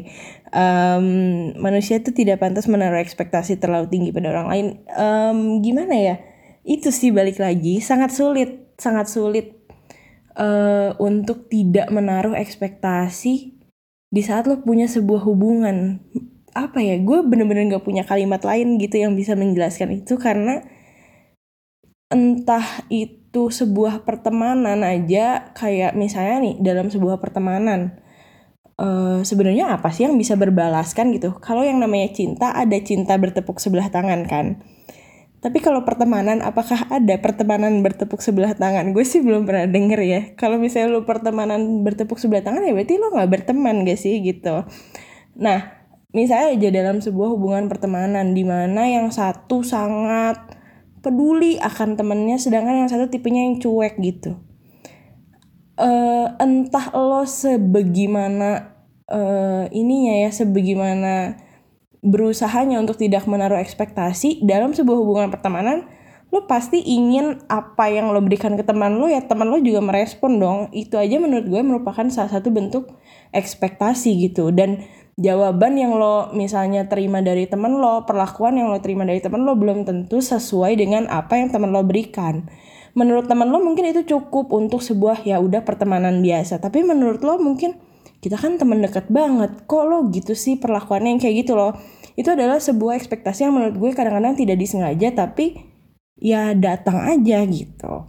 Um, 0.52 1.06
manusia 1.58 1.98
itu 1.98 2.14
tidak 2.14 2.42
pantas 2.42 2.70
menaruh 2.70 3.00
ekspektasi 3.00 3.58
terlalu 3.58 3.90
tinggi 3.90 4.10
pada 4.14 4.30
orang 4.30 4.48
lain. 4.50 4.66
Um, 4.94 5.38
gimana 5.62 5.94
ya? 5.96 6.16
Itu 6.66 6.90
sih 6.90 7.14
balik 7.14 7.38
lagi 7.38 7.78
sangat 7.78 8.10
sulit, 8.14 8.74
sangat 8.78 9.06
sulit 9.06 9.56
uh, 10.36 10.94
untuk 11.00 11.48
tidak 11.48 11.88
menaruh 11.90 12.36
ekspektasi 12.36 13.56
di 14.06 14.22
saat 14.22 14.46
lo 14.46 14.62
punya 14.62 14.86
sebuah 14.86 15.26
hubungan 15.26 15.98
apa 16.56 16.80
ya 16.80 16.96
gue 16.96 17.20
bener-bener 17.20 17.68
gak 17.76 17.84
punya 17.84 18.00
kalimat 18.00 18.40
lain 18.40 18.80
gitu 18.80 18.96
yang 18.96 19.12
bisa 19.12 19.36
menjelaskan 19.36 20.00
itu 20.00 20.16
karena 20.16 20.64
entah 22.08 22.64
itu 22.88 23.52
sebuah 23.52 24.08
pertemanan 24.08 24.80
aja 24.80 25.52
kayak 25.52 25.92
misalnya 25.92 26.48
nih 26.48 26.54
dalam 26.64 26.88
sebuah 26.88 27.20
pertemanan 27.20 28.00
uh, 28.80 29.20
sebenarnya 29.24 29.76
apa 29.76 29.92
sih 29.92 30.08
yang 30.08 30.16
bisa 30.16 30.36
berbalaskan 30.36 31.12
gitu? 31.16 31.36
Kalau 31.40 31.64
yang 31.64 31.80
namanya 31.80 32.12
cinta 32.12 32.52
ada 32.52 32.76
cinta 32.80 33.16
bertepuk 33.16 33.60
sebelah 33.60 33.88
tangan 33.88 34.24
kan? 34.28 34.60
Tapi 35.36 35.62
kalau 35.62 35.84
pertemanan 35.86 36.42
apakah 36.42 36.88
ada 36.90 37.20
pertemanan 37.20 37.84
bertepuk 37.84 38.18
sebelah 38.18 38.56
tangan? 38.56 38.90
Gue 38.96 39.04
sih 39.04 39.20
belum 39.22 39.46
pernah 39.46 39.68
denger 39.68 40.00
ya. 40.02 40.20
Kalau 40.34 40.56
misalnya 40.56 40.96
lu 40.96 41.06
pertemanan 41.06 41.84
bertepuk 41.86 42.18
sebelah 42.18 42.42
tangan 42.42 42.64
ya 42.64 42.72
berarti 42.72 42.96
lo 42.98 43.12
nggak 43.14 43.30
berteman 43.30 43.86
gak 43.86 44.00
sih 44.00 44.18
gitu? 44.24 44.64
Nah 45.36 45.76
misalnya 46.16 46.56
aja 46.56 46.68
dalam 46.72 47.04
sebuah 47.04 47.28
hubungan 47.36 47.68
pertemanan 47.68 48.32
di 48.32 48.42
mana 48.42 48.88
yang 48.88 49.12
satu 49.12 49.60
sangat 49.60 50.56
peduli 51.04 51.60
akan 51.60 51.94
temennya 51.94 52.40
sedangkan 52.40 52.82
yang 52.82 52.90
satu 52.90 53.12
tipenya 53.12 53.46
yang 53.46 53.60
cuek 53.60 54.00
gitu 54.00 54.40
uh, 55.80 56.26
entah 56.40 56.92
lo 56.92 57.24
sebagaimana 57.24 58.76
uh, 59.08 59.64
ininya 59.72 60.26
ya 60.26 60.30
sebagaimana 60.32 61.40
berusahanya 62.04 62.78
untuk 62.78 63.00
tidak 63.00 63.24
menaruh 63.24 63.58
ekspektasi 63.58 64.44
dalam 64.44 64.76
sebuah 64.76 64.98
hubungan 64.98 65.28
pertemanan 65.32 65.88
lo 66.34 66.44
pasti 66.50 66.82
ingin 66.82 67.38
apa 67.46 67.86
yang 67.86 68.10
lo 68.10 68.18
berikan 68.20 68.58
ke 68.58 68.66
teman 68.66 68.98
lo 68.98 69.06
ya 69.06 69.22
teman 69.22 69.46
lo 69.46 69.62
juga 69.62 69.78
merespon 69.78 70.42
dong 70.42 70.58
itu 70.74 70.98
aja 70.98 71.22
menurut 71.22 71.46
gue 71.46 71.62
merupakan 71.62 72.06
salah 72.10 72.28
satu 72.28 72.50
bentuk 72.50 72.90
ekspektasi 73.30 74.26
gitu 74.26 74.50
dan 74.50 74.82
jawaban 75.16 75.80
yang 75.80 75.96
lo 75.96 76.30
misalnya 76.36 76.84
terima 76.86 77.24
dari 77.24 77.48
temen 77.48 77.80
lo, 77.80 78.04
perlakuan 78.04 78.60
yang 78.60 78.68
lo 78.68 78.78
terima 78.84 79.08
dari 79.08 79.24
temen 79.24 79.48
lo 79.48 79.56
belum 79.56 79.88
tentu 79.88 80.20
sesuai 80.20 80.76
dengan 80.76 81.08
apa 81.08 81.40
yang 81.40 81.48
temen 81.48 81.72
lo 81.72 81.80
berikan. 81.82 82.46
Menurut 82.96 83.28
temen 83.28 83.52
lo 83.52 83.60
mungkin 83.60 83.92
itu 83.92 84.08
cukup 84.08 84.50
untuk 84.56 84.80
sebuah 84.80 85.28
ya 85.28 85.36
udah 85.36 85.62
pertemanan 85.68 86.24
biasa, 86.24 86.58
tapi 86.58 86.80
menurut 86.80 87.20
lo 87.20 87.36
mungkin 87.36 87.76
kita 88.24 88.40
kan 88.40 88.56
temen 88.56 88.80
deket 88.80 89.12
banget, 89.12 89.68
kok 89.68 89.84
lo 89.84 90.08
gitu 90.08 90.32
sih 90.32 90.56
perlakuannya 90.56 91.14
yang 91.14 91.20
kayak 91.20 91.44
gitu 91.44 91.52
loh. 91.52 91.76
Itu 92.16 92.32
adalah 92.32 92.56
sebuah 92.56 92.96
ekspektasi 92.96 93.44
yang 93.44 93.52
menurut 93.52 93.76
gue 93.76 93.90
kadang-kadang 93.92 94.40
tidak 94.40 94.56
disengaja 94.56 95.12
tapi 95.12 95.60
ya 96.16 96.56
datang 96.56 97.04
aja 97.04 97.44
gitu. 97.44 98.08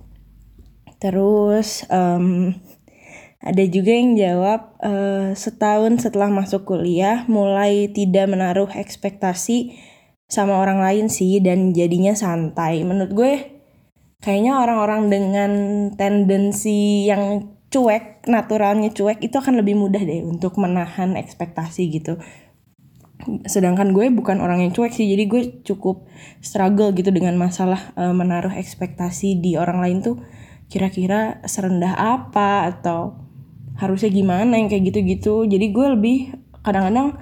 Terus 1.04 1.84
um, 1.92 2.56
ada 3.44 3.64
juga 3.68 3.92
yang 3.92 4.16
jawab 4.16 4.80
uh, 4.80 5.36
setahun 5.36 6.08
setelah 6.08 6.32
masuk 6.32 6.64
kuliah 6.64 7.28
mulai 7.28 7.92
tidak 7.92 8.32
menaruh 8.32 8.72
ekspektasi 8.72 9.76
sama 10.32 10.60
orang 10.60 10.80
lain 10.80 11.06
sih 11.12 11.44
dan 11.44 11.76
jadinya 11.76 12.16
santai. 12.16 12.88
Menurut 12.88 13.12
gue 13.12 13.34
kayaknya 14.24 14.60
orang-orang 14.60 15.02
dengan 15.12 15.52
tendensi 15.94 17.08
yang 17.08 17.54
cuek, 17.68 18.26
naturalnya 18.32 18.90
cuek 18.92 19.22
itu 19.22 19.36
akan 19.38 19.60
lebih 19.60 19.76
mudah 19.76 20.02
deh 20.02 20.24
untuk 20.24 20.56
menahan 20.58 21.20
ekspektasi 21.20 21.92
gitu. 21.92 22.18
Sedangkan 23.50 23.92
gue 23.92 24.08
bukan 24.14 24.40
orang 24.40 24.64
yang 24.64 24.72
cuek 24.72 24.94
sih, 24.94 25.10
jadi 25.10 25.28
gue 25.28 25.42
cukup 25.68 26.08
struggle 26.40 26.94
gitu 26.96 27.12
dengan 27.12 27.36
masalah 27.36 27.92
uh, 28.00 28.14
menaruh 28.14 28.54
ekspektasi 28.56 29.42
di 29.42 29.60
orang 29.60 29.84
lain 29.84 30.00
tuh 30.00 30.16
kira-kira 30.68 31.40
serendah 31.48 31.96
apa 31.96 32.68
atau 32.68 33.28
harusnya 33.80 34.12
gimana 34.12 34.60
yang 34.60 34.68
kayak 34.68 34.92
gitu-gitu 34.92 35.48
jadi 35.48 35.66
gue 35.72 35.88
lebih 35.96 36.18
kadang-kadang 36.66 37.16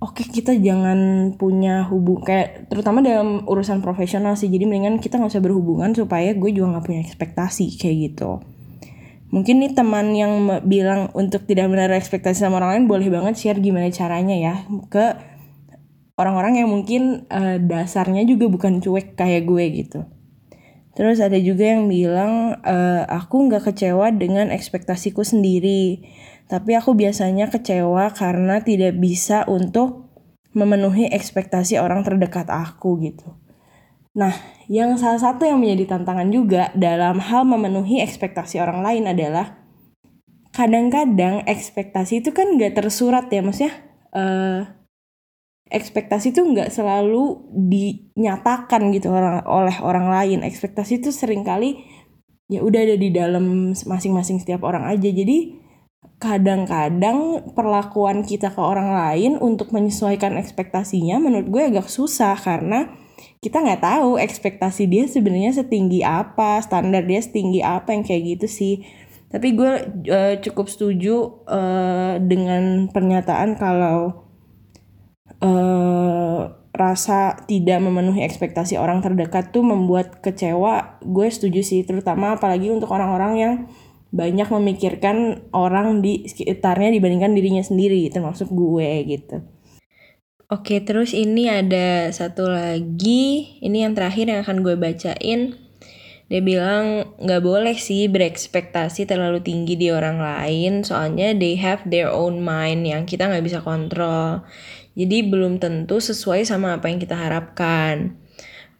oke 0.00 0.24
okay, 0.24 0.26
kita 0.26 0.56
jangan 0.56 1.32
punya 1.36 1.84
hubung 1.86 2.24
kayak 2.24 2.72
terutama 2.72 3.04
dalam 3.04 3.44
urusan 3.44 3.84
profesional 3.84 4.34
sih. 4.34 4.48
Jadi 4.48 4.64
mendingan 4.64 4.96
kita 4.98 5.20
nggak 5.20 5.36
usah 5.36 5.44
berhubungan 5.44 5.92
supaya 5.92 6.32
gue 6.32 6.50
juga 6.50 6.76
nggak 6.76 6.84
punya 6.88 7.00
ekspektasi 7.04 7.76
kayak 7.76 7.96
gitu. 8.10 8.40
Mungkin 9.30 9.62
nih 9.62 9.72
teman 9.78 10.10
yang 10.16 10.64
bilang 10.66 11.14
untuk 11.14 11.46
tidak 11.46 11.70
menaruh 11.70 11.94
ekspektasi 11.94 12.42
sama 12.42 12.58
orang 12.58 12.82
lain 12.82 12.84
boleh 12.90 13.08
banget 13.12 13.38
share 13.38 13.62
gimana 13.62 13.86
caranya 13.94 14.34
ya 14.34 14.54
ke 14.90 15.14
orang-orang 16.18 16.64
yang 16.64 16.68
mungkin 16.68 17.30
uh, 17.30 17.62
dasarnya 17.62 18.26
juga 18.26 18.50
bukan 18.50 18.82
cuek 18.82 19.14
kayak 19.14 19.46
gue 19.46 19.64
gitu. 19.84 20.00
Terus 20.90 21.22
ada 21.22 21.38
juga 21.38 21.64
yang 21.64 21.86
bilang 21.86 22.60
e, 22.66 22.76
aku 23.06 23.46
nggak 23.46 23.72
kecewa 23.72 24.10
dengan 24.10 24.50
ekspektasiku 24.50 25.22
sendiri, 25.22 26.02
tapi 26.50 26.74
aku 26.74 26.98
biasanya 26.98 27.46
kecewa 27.46 28.10
karena 28.10 28.58
tidak 28.58 28.98
bisa 28.98 29.46
untuk 29.46 30.10
memenuhi 30.50 31.06
ekspektasi 31.06 31.78
orang 31.78 32.02
terdekat 32.02 32.50
aku 32.50 32.98
gitu. 33.06 33.38
Nah, 34.18 34.34
yang 34.66 34.98
salah 34.98 35.22
satu 35.22 35.46
yang 35.46 35.62
menjadi 35.62 35.94
tantangan 35.94 36.34
juga 36.34 36.74
dalam 36.74 37.22
hal 37.22 37.46
memenuhi 37.46 38.02
ekspektasi 38.02 38.58
orang 38.58 38.82
lain 38.82 39.06
adalah 39.06 39.62
kadang-kadang 40.50 41.46
ekspektasi 41.46 42.18
itu 42.18 42.34
kan 42.34 42.58
nggak 42.58 42.74
tersurat 42.74 43.30
ya, 43.30 43.46
maksudnya 43.46 43.70
uh, 44.10 44.66
ekspektasi 45.70 46.34
itu 46.34 46.42
nggak 46.42 46.74
selalu 46.74 47.46
dinyatakan 47.54 48.90
gitu 48.90 49.14
orang 49.14 49.46
oleh 49.46 49.78
orang 49.78 50.10
lain. 50.10 50.38
Ekspektasi 50.42 50.98
itu 50.98 51.14
sering 51.14 51.46
kali 51.46 51.78
ya 52.50 52.66
udah 52.66 52.82
ada 52.82 52.98
di 52.98 53.14
dalam 53.14 53.70
masing-masing 53.70 54.42
setiap 54.42 54.66
orang 54.66 54.90
aja. 54.90 55.06
Jadi 55.06 55.59
kadang-kadang 56.20 57.52
perlakuan 57.56 58.24
kita 58.24 58.52
ke 58.52 58.60
orang 58.60 58.92
lain 58.92 59.32
untuk 59.40 59.72
menyesuaikan 59.72 60.36
ekspektasinya 60.36 61.16
menurut 61.16 61.48
gue 61.48 61.62
agak 61.72 61.88
susah 61.88 62.36
karena 62.36 62.92
kita 63.40 63.60
nggak 63.60 63.80
tahu 63.80 64.20
ekspektasi 64.20 64.84
dia 64.84 65.04
sebenarnya 65.08 65.56
setinggi 65.56 66.04
apa 66.04 66.60
standar 66.60 67.04
dia 67.08 67.20
setinggi 67.24 67.64
apa 67.64 67.96
yang 67.96 68.04
kayak 68.04 68.36
gitu 68.36 68.46
sih. 68.48 68.74
Tapi 69.30 69.56
gue 69.56 69.72
uh, 70.10 70.34
cukup 70.42 70.66
setuju 70.68 71.44
uh, 71.48 72.20
dengan 72.20 72.92
pernyataan 72.92 73.56
kalau 73.56 74.28
uh, 75.40 76.40
rasa 76.76 77.44
tidak 77.48 77.80
memenuhi 77.80 78.24
ekspektasi 78.24 78.76
orang 78.76 79.00
terdekat 79.00 79.52
tuh 79.52 79.64
membuat 79.64 80.20
kecewa. 80.20 81.00
Gue 81.04 81.32
setuju 81.32 81.64
sih 81.64 81.80
terutama 81.84 82.36
apalagi 82.36 82.68
untuk 82.68 82.92
orang-orang 82.92 83.32
yang 83.36 83.54
banyak 84.10 84.46
memikirkan 84.50 85.46
orang 85.54 86.02
di 86.02 86.26
sekitarnya 86.26 86.90
dibandingkan 86.94 87.34
dirinya 87.34 87.62
sendiri 87.62 88.06
termasuk 88.10 88.50
gue 88.50 88.90
gitu 89.06 89.38
Oke 90.50 90.82
terus 90.82 91.14
ini 91.14 91.46
ada 91.46 92.10
satu 92.10 92.50
lagi 92.50 93.54
ini 93.62 93.86
yang 93.86 93.94
terakhir 93.94 94.26
yang 94.26 94.42
akan 94.42 94.66
gue 94.66 94.74
bacain 94.74 95.54
dia 96.26 96.42
bilang 96.42 97.14
nggak 97.22 97.42
boleh 97.42 97.74
sih 97.78 98.10
berekspektasi 98.10 99.06
terlalu 99.06 99.42
tinggi 99.42 99.78
di 99.78 99.94
orang 99.94 100.18
lain 100.18 100.82
soalnya 100.82 101.34
they 101.38 101.54
have 101.54 101.86
their 101.86 102.10
own 102.10 102.42
mind 102.42 102.82
yang 102.82 103.06
kita 103.06 103.30
nggak 103.30 103.46
bisa 103.46 103.62
kontrol 103.62 104.42
jadi 104.98 105.22
belum 105.30 105.62
tentu 105.62 106.02
sesuai 106.02 106.42
sama 106.42 106.76
apa 106.78 106.90
yang 106.90 106.98
kita 106.98 107.14
harapkan. 107.14 108.18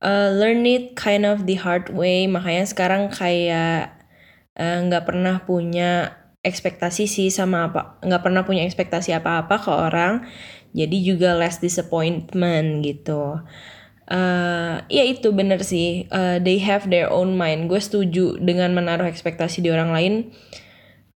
Uh, 0.01 0.33
learn 0.33 0.65
it 0.65 0.97
kind 0.97 1.29
of 1.29 1.47
the 1.47 1.55
hard 1.61 1.93
way. 1.93 2.27
Makanya 2.27 2.67
sekarang 2.67 3.13
kayak 3.13 4.00
nggak 4.61 5.03
uh, 5.05 5.09
pernah 5.09 5.37
punya 5.49 6.21
ekspektasi 6.41 7.05
sih 7.09 7.29
sama 7.33 7.69
apa 7.69 8.01
nggak 8.01 8.23
pernah 8.25 8.43
punya 8.45 8.65
ekspektasi 8.65 9.13
apa-apa 9.13 9.61
ke 9.61 9.73
orang 9.73 10.25
jadi 10.71 10.97
juga 11.03 11.35
less 11.35 11.59
disappointment 11.59 12.83
gitu. 12.87 13.43
Uh, 14.11 14.83
ya 14.91 15.07
itu 15.07 15.31
bener 15.31 15.63
sih. 15.63 16.07
Uh, 16.11 16.43
they 16.43 16.59
have 16.59 16.91
their 16.91 17.11
own 17.11 17.35
mind. 17.39 17.71
Gue 17.71 17.79
setuju 17.79 18.39
dengan 18.39 18.75
menaruh 18.75 19.07
ekspektasi 19.07 19.63
di 19.63 19.71
orang 19.71 19.91
lain. 19.95 20.15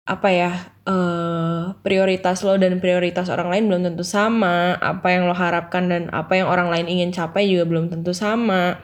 Apa 0.04 0.28
ya 0.30 0.52
uh, 0.84 1.74
prioritas 1.80 2.44
lo 2.44 2.54
dan 2.60 2.78
prioritas 2.78 3.30
orang 3.30 3.50
lain 3.50 3.64
belum 3.70 3.82
tentu 3.94 4.06
sama. 4.06 4.78
Apa 4.78 5.14
yang 5.14 5.26
lo 5.30 5.34
harapkan 5.34 5.90
dan 5.90 6.10
apa 6.10 6.38
yang 6.38 6.50
orang 6.50 6.70
lain 6.70 6.86
ingin 6.90 7.10
capai 7.14 7.46
juga 7.50 7.66
belum 7.66 7.90
tentu 7.90 8.14
sama. 8.14 8.82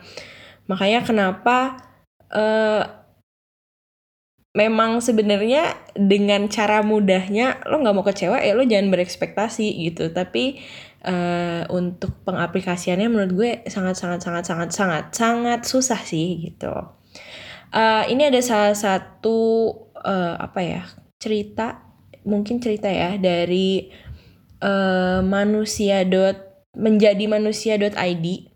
Makanya 0.71 1.02
kenapa 1.02 1.79
uh, 2.31 3.00
memang 4.50 4.99
sebenarnya 4.99 5.78
dengan 5.95 6.50
cara 6.50 6.83
mudahnya 6.83 7.62
lo 7.71 7.78
nggak 7.78 7.95
mau 7.95 8.02
kecewa 8.02 8.42
ya 8.42 8.59
lo 8.59 8.66
jangan 8.66 8.90
berekspektasi 8.90 9.78
gitu. 9.90 10.11
Tapi 10.11 10.59
uh, 11.07 11.71
untuk 11.71 12.19
pengaplikasiannya 12.26 13.07
menurut 13.07 13.33
gue 13.33 13.50
sangat 13.71 13.95
sangat 13.95 14.21
sangat 14.26 14.45
sangat 14.47 14.69
sangat 14.75 15.04
sangat 15.14 15.61
susah 15.62 16.00
sih 16.02 16.50
gitu. 16.50 16.75
Uh, 17.71 18.02
ini 18.11 18.26
ada 18.26 18.42
salah 18.42 18.75
satu 18.75 19.71
uh, 19.95 20.35
apa 20.42 20.61
ya 20.61 20.83
cerita 21.23 21.87
mungkin 22.26 22.59
cerita 22.59 22.90
ya 22.90 23.14
dari 23.16 23.88
uh, 24.61 25.23
manusia 25.23 26.02
dot 26.02 26.66
menjadi 26.75 27.25
manusia 27.30 27.78
dot 27.78 27.95
id 27.95 28.50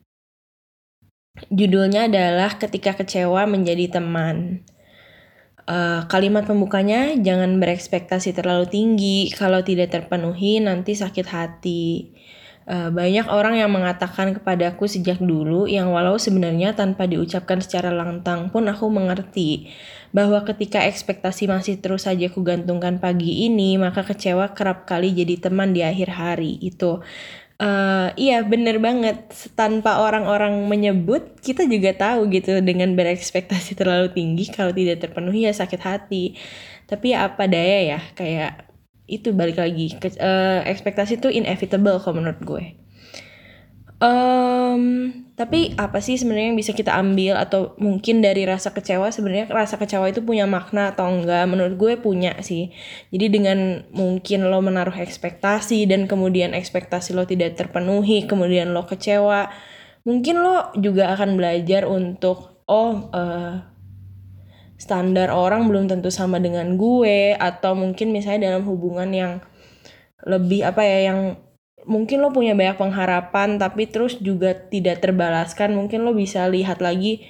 judulnya 1.51 2.07
adalah 2.11 2.59
ketika 2.59 2.95
kecewa 2.95 3.47
menjadi 3.47 3.99
teman 3.99 4.67
Uh, 5.65 6.05
kalimat 6.13 6.45
pembukanya 6.45 7.17
jangan 7.17 7.57
berekspektasi 7.57 8.37
terlalu 8.37 8.69
tinggi 8.69 9.33
kalau 9.33 9.65
tidak 9.65 9.97
terpenuhi 9.97 10.61
nanti 10.61 10.93
sakit 10.93 11.25
hati. 11.25 12.13
Uh, 12.65 12.89
banyak 12.93 13.29
orang 13.29 13.61
yang 13.61 13.73
mengatakan 13.73 14.37
kepadaku 14.37 14.89
sejak 14.89 15.21
dulu 15.21 15.65
yang 15.65 15.93
walau 15.93 16.17
sebenarnya 16.21 16.77
tanpa 16.77 17.05
diucapkan 17.09 17.65
secara 17.65 17.93
lantang 17.93 18.49
pun 18.49 18.65
aku 18.69 18.89
mengerti 18.89 19.69
bahwa 20.17 20.45
ketika 20.49 20.85
ekspektasi 20.85 21.49
masih 21.49 21.81
terus 21.81 22.09
saja 22.09 22.29
kugantungkan 22.33 23.01
pagi 23.01 23.49
ini 23.49 23.77
maka 23.77 24.01
kecewa 24.05 24.53
kerap 24.57 24.89
kali 24.89 25.13
jadi 25.13 25.49
teman 25.49 25.77
di 25.77 25.85
akhir 25.85 26.13
hari 26.13 26.57
itu 26.61 27.05
Uh, 27.55 28.11
iya 28.19 28.43
bener 28.43 28.83
banget. 28.83 29.31
Tanpa 29.55 30.03
orang-orang 30.03 30.67
menyebut 30.67 31.39
kita 31.39 31.65
juga 31.71 31.95
tahu 31.95 32.27
gitu 32.35 32.59
dengan 32.61 32.93
berekspektasi 32.99 33.79
terlalu 33.79 34.11
tinggi 34.11 34.51
kalau 34.51 34.75
tidak 34.75 35.05
terpenuhi 35.05 35.47
ya 35.47 35.53
sakit 35.55 35.81
hati. 35.81 36.35
Tapi 36.91 37.15
ya 37.15 37.31
apa 37.31 37.47
daya 37.47 37.97
ya 37.97 38.01
kayak 38.19 38.69
itu 39.07 39.31
balik 39.31 39.61
lagi. 39.63 39.95
Ke, 39.97 40.11
uh, 40.19 40.67
ekspektasi 40.67 41.23
itu 41.23 41.31
inevitable 41.31 42.01
kalau 42.03 42.19
menurut 42.19 42.41
gue 42.43 42.65
Um, 44.75 45.31
tapi 45.39 45.75
apa 45.79 46.03
sih 46.03 46.19
sebenarnya 46.19 46.55
yang 46.55 46.59
bisa 46.59 46.75
kita 46.75 46.95
ambil 46.95 47.39
atau 47.39 47.79
mungkin 47.79 48.23
dari 48.23 48.47
rasa 48.47 48.75
kecewa 48.75 49.11
sebenarnya 49.11 49.51
rasa 49.51 49.79
kecewa 49.79 50.11
itu 50.11 50.23
punya 50.23 50.45
makna 50.51 50.91
atau 50.95 51.07
enggak? 51.07 51.47
Menurut 51.47 51.75
gue 51.79 51.93
punya 51.99 52.35
sih. 52.43 52.75
Jadi 53.15 53.27
dengan 53.31 53.59
mungkin 53.95 54.47
lo 54.47 54.59
menaruh 54.59 54.95
ekspektasi 54.95 55.87
dan 55.87 56.11
kemudian 56.11 56.53
ekspektasi 56.53 57.15
lo 57.15 57.27
tidak 57.27 57.55
terpenuhi, 57.55 58.27
kemudian 58.27 58.75
lo 58.75 58.87
kecewa, 58.87 59.51
mungkin 60.03 60.43
lo 60.43 60.75
juga 60.79 61.15
akan 61.15 61.39
belajar 61.39 61.87
untuk 61.87 62.63
oh 62.69 63.09
uh, 63.15 63.75
standar 64.75 65.31
orang 65.33 65.71
belum 65.71 65.89
tentu 65.89 66.13
sama 66.13 66.43
dengan 66.43 66.77
gue 66.77 67.33
atau 67.39 67.73
mungkin 67.73 68.13
misalnya 68.13 68.53
dalam 68.53 68.69
hubungan 68.69 69.09
yang 69.15 69.33
lebih 70.25 70.65
apa 70.65 70.83
ya 70.83 71.13
yang 71.13 71.21
mungkin 71.85 72.25
lo 72.25 72.33
punya 72.33 72.57
banyak 72.57 72.81
pengharapan 72.81 73.61
tapi 73.61 73.89
terus 73.89 74.17
juga 74.21 74.57
tidak 74.57 75.05
terbalaskan 75.05 75.77
mungkin 75.77 76.05
lo 76.05 76.17
bisa 76.17 76.49
lihat 76.49 76.81
lagi 76.81 77.25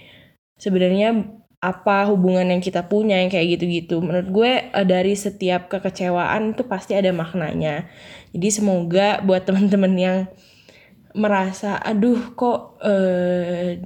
sebenarnya 0.58 1.26
apa 1.64 2.04
hubungan 2.12 2.44
yang 2.52 2.60
kita 2.60 2.84
punya 2.84 3.16
yang 3.24 3.32
kayak 3.32 3.56
gitu-gitu. 3.56 4.04
Menurut 4.04 4.28
gue 4.28 4.52
eh, 4.68 4.86
dari 4.86 5.16
setiap 5.16 5.72
kekecewaan 5.72 6.52
itu 6.52 6.68
pasti 6.68 6.92
ada 6.92 7.08
maknanya. 7.16 7.88
Jadi 8.36 8.48
semoga 8.52 9.24
buat 9.24 9.42
teman-teman 9.48 9.94
yang 9.96 10.18
merasa 11.16 11.80
aduh 11.80 12.36
kok 12.36 12.76
eh, 12.84 13.80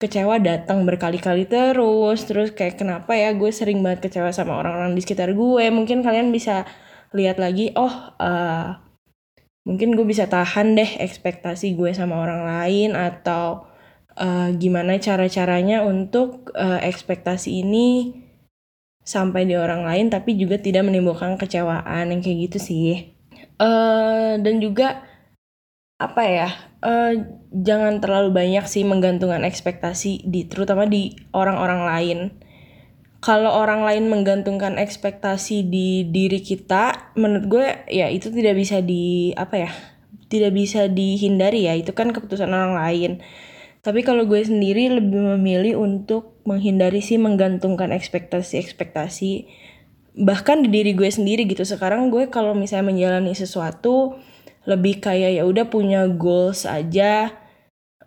kecewa 0.00 0.40
datang 0.40 0.88
berkali-kali 0.88 1.44
terus 1.44 2.24
terus 2.24 2.56
kayak 2.56 2.80
kenapa 2.80 3.12
ya 3.12 3.36
gue 3.36 3.52
sering 3.52 3.84
banget 3.84 4.08
kecewa 4.08 4.32
sama 4.32 4.56
orang-orang 4.62 4.94
di 4.94 5.02
sekitar 5.02 5.34
gue. 5.34 5.64
Mungkin 5.74 6.06
kalian 6.06 6.30
bisa 6.30 6.64
lihat 7.10 7.42
lagi 7.42 7.74
oh 7.74 8.14
uh, 8.22 8.89
mungkin 9.70 9.94
gue 9.94 10.02
bisa 10.02 10.26
tahan 10.26 10.74
deh 10.74 10.98
ekspektasi 10.98 11.78
gue 11.78 11.94
sama 11.94 12.18
orang 12.18 12.42
lain 12.42 12.98
atau 12.98 13.70
uh, 14.18 14.50
gimana 14.58 14.98
cara-caranya 14.98 15.86
untuk 15.86 16.50
uh, 16.58 16.82
ekspektasi 16.82 17.62
ini 17.62 18.18
sampai 19.06 19.46
di 19.46 19.54
orang 19.54 19.86
lain 19.86 20.10
tapi 20.10 20.34
juga 20.34 20.58
tidak 20.58 20.90
menimbulkan 20.90 21.38
kecewaan 21.38 22.10
yang 22.10 22.18
kayak 22.18 22.50
gitu 22.50 22.58
sih. 22.58 23.14
Uh, 23.62 24.42
dan 24.42 24.58
juga 24.58 25.06
apa 26.02 26.22
ya 26.26 26.48
uh, 26.82 27.12
jangan 27.54 28.02
terlalu 28.02 28.34
banyak 28.34 28.64
sih 28.66 28.82
menggantungkan 28.82 29.46
ekspektasi 29.46 30.26
di 30.26 30.50
terutama 30.50 30.88
di 30.88 31.14
orang-orang 31.30 31.82
lain 31.86 32.18
kalau 33.20 33.52
orang 33.52 33.84
lain 33.84 34.08
menggantungkan 34.08 34.80
ekspektasi 34.80 35.68
di 35.68 36.08
diri 36.08 36.40
kita 36.40 37.12
menurut 37.20 37.46
gue 37.46 37.66
ya 37.92 38.08
itu 38.08 38.32
tidak 38.32 38.56
bisa 38.56 38.80
di 38.80 39.36
apa 39.36 39.68
ya 39.68 39.70
tidak 40.30 40.54
bisa 40.54 40.86
dihindari 40.86 41.66
ya. 41.66 41.74
Itu 41.76 41.92
kan 41.92 42.14
keputusan 42.14 42.48
orang 42.48 42.78
lain. 42.78 43.12
Tapi 43.82 44.06
kalau 44.06 44.24
gue 44.24 44.40
sendiri 44.40 44.88
lebih 44.88 45.36
memilih 45.36 45.82
untuk 45.82 46.40
menghindari 46.46 47.02
sih 47.02 47.18
menggantungkan 47.18 47.90
ekspektasi-ekspektasi 47.92 49.50
bahkan 50.20 50.60
di 50.64 50.68
diri 50.70 50.94
gue 50.94 51.10
sendiri 51.10 51.44
gitu. 51.50 51.66
Sekarang 51.66 52.08
gue 52.08 52.30
kalau 52.30 52.54
misalnya 52.54 52.94
menjalani 52.94 53.34
sesuatu 53.34 54.16
lebih 54.64 55.02
kayak 55.02 55.40
ya 55.40 55.42
udah 55.48 55.66
punya 55.66 56.06
goals 56.06 56.68
aja 56.68 57.32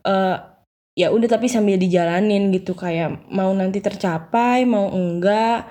uh, 0.06 0.53
ya 0.94 1.10
udah 1.10 1.26
tapi 1.26 1.50
sambil 1.50 1.78
dijalanin 1.82 2.54
gitu 2.54 2.78
kayak 2.78 3.26
mau 3.34 3.50
nanti 3.54 3.82
tercapai 3.82 4.66
mau 4.70 4.94
enggak 4.94 5.66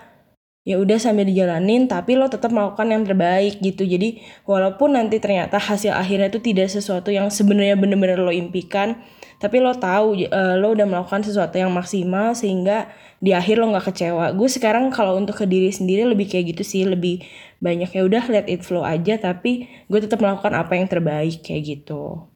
ya 0.63 0.79
udah 0.79 0.99
sambil 0.99 1.27
dijalanin 1.27 1.91
tapi 1.91 2.15
lo 2.15 2.31
tetap 2.31 2.55
melakukan 2.55 2.87
yang 2.91 3.03
terbaik 3.03 3.59
gitu. 3.59 3.83
Jadi 3.83 4.23
walaupun 4.47 4.95
nanti 4.95 5.19
ternyata 5.19 5.59
hasil 5.59 5.91
akhirnya 5.95 6.31
itu 6.31 6.39
tidak 6.39 6.71
sesuatu 6.71 7.11
yang 7.11 7.31
sebenarnya 7.31 7.75
bener-bener 7.75 8.19
lo 8.23 8.31
impikan 8.31 9.03
tapi 9.43 9.59
lo 9.59 9.75
tahu 9.75 10.23
uh, 10.31 10.55
lo 10.55 10.71
udah 10.71 10.87
melakukan 10.87 11.27
sesuatu 11.27 11.59
yang 11.59 11.75
maksimal 11.75 12.31
sehingga 12.39 12.87
di 13.19 13.35
akhir 13.35 13.59
lo 13.59 13.75
nggak 13.75 13.91
kecewa. 13.91 14.35
Gue 14.39 14.47
sekarang 14.51 14.91
kalau 14.95 15.19
untuk 15.19 15.39
ke 15.43 15.47
diri 15.51 15.71
sendiri 15.75 16.07
lebih 16.07 16.31
kayak 16.31 16.55
gitu 16.55 16.63
sih 16.63 16.83
lebih 16.87 17.23
banyak 17.63 17.91
ya 17.95 18.03
udah 18.07 18.23
let 18.31 18.47
it 18.51 18.63
flow 18.67 18.83
aja 18.83 19.19
tapi 19.19 19.71
gue 19.87 19.99
tetap 20.03 20.19
melakukan 20.19 20.55
apa 20.55 20.75
yang 20.75 20.91
terbaik 20.91 21.47
kayak 21.47 21.63
gitu 21.79 22.32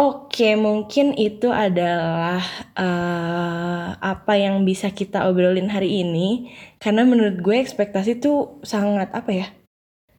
Oke, 0.00 0.56
mungkin 0.56 1.12
itu 1.12 1.52
adalah 1.52 2.40
uh, 2.72 4.00
apa 4.00 4.32
yang 4.40 4.64
bisa 4.64 4.88
kita 4.96 5.28
obrolin 5.28 5.68
hari 5.68 6.00
ini. 6.00 6.56
Karena 6.80 7.04
menurut 7.04 7.44
gue 7.44 7.60
ekspektasi 7.60 8.16
itu 8.16 8.64
sangat 8.64 9.12
apa 9.12 9.28
ya, 9.28 9.46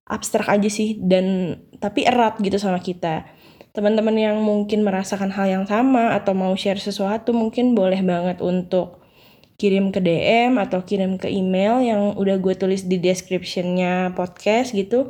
abstrak 0.06 0.54
aja 0.54 0.70
sih 0.70 1.02
dan 1.02 1.58
tapi 1.82 2.06
erat 2.06 2.38
gitu 2.46 2.62
sama 2.62 2.78
kita. 2.78 3.26
Teman-teman 3.74 4.14
yang 4.22 4.38
mungkin 4.46 4.86
merasakan 4.86 5.34
hal 5.34 5.50
yang 5.50 5.66
sama 5.66 6.14
atau 6.14 6.38
mau 6.38 6.54
share 6.54 6.78
sesuatu 6.78 7.34
mungkin 7.34 7.74
boleh 7.74 8.06
banget 8.06 8.38
untuk 8.38 9.02
kirim 9.58 9.90
ke 9.90 9.98
DM 9.98 10.62
atau 10.62 10.86
kirim 10.86 11.18
ke 11.18 11.26
email 11.26 11.82
yang 11.82 12.14
udah 12.22 12.38
gue 12.38 12.54
tulis 12.54 12.86
di 12.86 13.02
descriptionnya 13.02 14.14
podcast 14.14 14.78
gitu. 14.78 15.10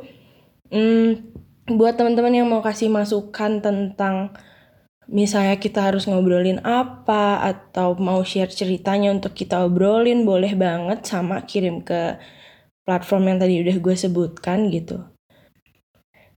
Hmm, 0.72 1.28
buat 1.68 2.00
teman-teman 2.00 2.40
yang 2.40 2.48
mau 2.48 2.64
kasih 2.64 2.88
masukan 2.88 3.60
tentang 3.60 4.32
misalnya 5.12 5.60
kita 5.60 5.92
harus 5.92 6.08
ngobrolin 6.08 6.58
apa 6.64 7.44
atau 7.44 7.92
mau 8.00 8.24
share 8.24 8.48
ceritanya 8.48 9.12
untuk 9.12 9.36
kita 9.36 9.60
obrolin 9.60 10.24
boleh 10.24 10.56
banget 10.56 11.04
sama 11.04 11.44
kirim 11.44 11.84
ke 11.84 12.16
platform 12.88 13.28
yang 13.28 13.38
tadi 13.38 13.60
udah 13.60 13.76
gue 13.78 13.94
sebutkan 13.94 14.72
gitu. 14.72 15.04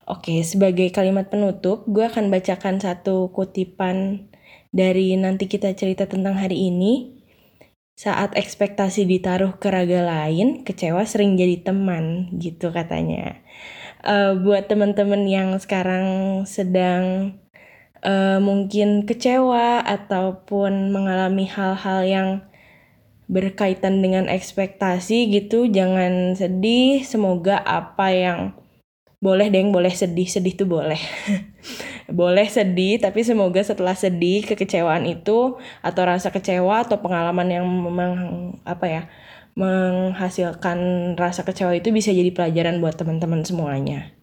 Oke, 0.05 0.45
sebagai 0.45 0.93
kalimat 0.93 1.33
penutup, 1.33 1.81
gue 1.89 2.05
akan 2.05 2.29
bacakan 2.29 2.77
satu 2.77 3.33
kutipan 3.33 4.29
dari 4.69 5.17
nanti 5.17 5.49
kita 5.49 5.73
cerita 5.73 6.05
tentang 6.05 6.37
hari 6.37 6.69
ini. 6.69 7.17
Saat 7.95 8.35
ekspektasi 8.35 9.07
ditaruh 9.07 9.57
ke 9.57 9.71
raga 9.71 10.03
lain, 10.05 10.61
kecewa 10.67 11.07
sering 11.07 11.39
jadi 11.39 11.63
teman, 11.63 12.27
gitu 12.37 12.69
katanya. 12.69 13.39
Uh, 14.05 14.37
buat 14.37 14.69
teman-teman 14.69 15.25
yang 15.25 15.57
sekarang 15.57 16.43
sedang 16.45 17.33
uh, 18.05 18.37
mungkin 18.39 19.09
kecewa 19.09 19.81
ataupun 19.81 20.93
mengalami 20.93 21.49
hal-hal 21.49 21.99
yang 22.05 22.29
berkaitan 23.25 24.05
dengan 24.05 24.29
ekspektasi 24.29 25.33
gitu 25.33 25.65
jangan 25.65 26.37
sedih 26.37 27.01
semoga 27.01 27.57
apa 27.65 28.13
yang 28.13 28.39
boleh 29.17 29.49
deng 29.49 29.73
boleh 29.73 29.89
sedih 29.89 30.29
sedih 30.29 30.53
tuh 30.53 30.69
boleh 30.69 31.01
boleh 32.21 32.45
sedih 32.45 33.01
tapi 33.01 33.25
semoga 33.25 33.65
setelah 33.65 33.97
sedih 33.97 34.45
kekecewaan 34.45 35.09
itu 35.09 35.57
atau 35.81 36.01
rasa 36.05 36.29
kecewa 36.29 36.85
atau 36.85 37.01
pengalaman 37.01 37.49
yang 37.49 37.65
memang 37.65 38.11
apa 38.61 38.85
ya 38.85 39.01
menghasilkan 39.55 40.79
rasa 41.15 41.47
kecewa 41.47 41.71
itu 41.73 41.89
bisa 41.95 42.11
jadi 42.11 42.27
pelajaran 42.35 42.83
buat 42.83 42.99
teman-teman 42.99 43.41
semuanya. 43.47 44.14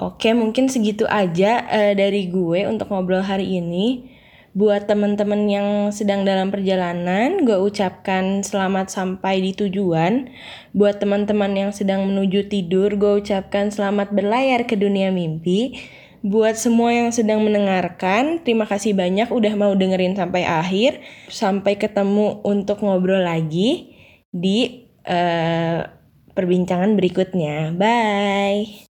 Oke, 0.00 0.32
mungkin 0.32 0.72
segitu 0.72 1.04
aja 1.04 1.60
uh, 1.68 1.92
dari 1.92 2.32
gue 2.32 2.64
untuk 2.64 2.88
ngobrol 2.88 3.20
hari 3.20 3.60
ini. 3.60 4.08
Buat 4.56 4.88
teman-teman 4.88 5.46
yang 5.46 5.68
sedang 5.92 6.24
dalam 6.24 6.48
perjalanan, 6.48 7.44
gue 7.44 7.54
ucapkan 7.54 8.40
selamat 8.40 8.88
sampai 8.88 9.44
di 9.44 9.52
tujuan. 9.52 10.32
Buat 10.72 11.04
teman-teman 11.04 11.52
yang 11.52 11.70
sedang 11.70 12.08
menuju 12.08 12.48
tidur, 12.48 12.96
gue 12.96 13.20
ucapkan 13.20 13.68
selamat 13.68 14.16
berlayar 14.16 14.64
ke 14.64 14.74
dunia 14.74 15.12
mimpi. 15.12 15.78
Buat 16.24 16.56
semua 16.56 16.96
yang 16.96 17.12
sedang 17.12 17.44
mendengarkan, 17.44 18.40
terima 18.40 18.64
kasih 18.64 18.96
banyak 18.96 19.28
udah 19.28 19.52
mau 19.52 19.76
dengerin 19.76 20.16
sampai 20.16 20.48
akhir. 20.48 20.98
Sampai 21.28 21.76
ketemu 21.76 22.40
untuk 22.40 22.80
ngobrol 22.80 23.20
lagi 23.20 23.92
di 24.32 24.88
uh, 25.04 25.84
perbincangan 26.32 26.96
berikutnya. 26.96 27.76
Bye. 27.76 28.89